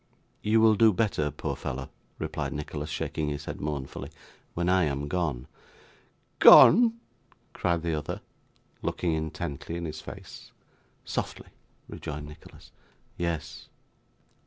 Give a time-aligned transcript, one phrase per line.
[0.41, 4.09] 'You will do better, poor fellow,' replied Nicholas, shaking his head mournfully,
[4.55, 5.45] 'when I am gone.'
[6.39, 6.99] 'Gone!'
[7.53, 8.21] cried the other,
[8.81, 10.51] looking intently in his face.
[11.05, 11.49] 'Softly!'
[11.87, 12.71] rejoined Nicholas.
[13.15, 13.67] 'Yes.